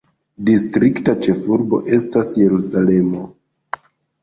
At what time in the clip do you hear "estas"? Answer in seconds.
1.99-2.33